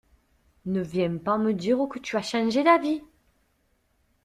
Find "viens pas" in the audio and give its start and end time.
0.81-1.37